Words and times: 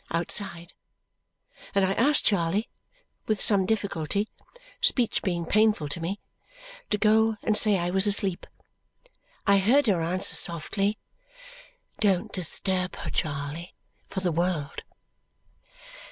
outside; 0.09 0.73
and 1.75 1.85
I 1.85 1.93
asked 1.93 2.25
Charley, 2.25 2.67
with 3.27 3.39
some 3.39 3.67
difficulty 3.67 4.27
(speech 4.81 5.21
being 5.21 5.45
painful 5.45 5.87
to 5.89 5.99
me), 5.99 6.19
to 6.89 6.97
go 6.97 7.35
and 7.43 7.55
say 7.55 7.77
I 7.77 7.91
was 7.91 8.07
asleep. 8.07 8.47
I 9.45 9.59
heard 9.59 9.85
her 9.85 10.01
answer 10.01 10.33
softly, 10.33 10.97
"Don't 11.99 12.33
disturb 12.33 12.95
her, 12.95 13.11
Charley, 13.11 13.75
for 14.09 14.21
the 14.21 14.31
world!" 14.31 14.81